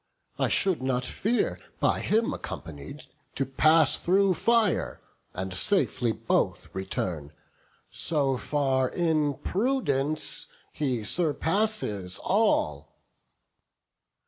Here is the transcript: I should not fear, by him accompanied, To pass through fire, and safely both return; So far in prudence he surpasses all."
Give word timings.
I 0.39 0.47
should 0.47 0.81
not 0.81 1.05
fear, 1.05 1.59
by 1.79 1.99
him 1.99 2.33
accompanied, 2.33 3.03
To 3.35 3.45
pass 3.45 3.97
through 3.97 4.33
fire, 4.33 4.99
and 5.35 5.53
safely 5.53 6.11
both 6.11 6.73
return; 6.73 7.31
So 7.91 8.35
far 8.35 8.89
in 8.89 9.35
prudence 9.35 10.47
he 10.71 11.03
surpasses 11.03 12.17
all." 12.23 12.97